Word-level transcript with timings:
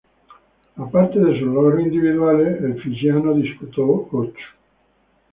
Aparte 0.77 1.19
de 1.19 1.33
sus 1.37 1.47
logros 1.47 1.79
individuales, 1.83 2.59
el 2.63 2.81
fiyiano 2.81 3.35
disputó 3.35 4.07
ocho? 4.11 4.45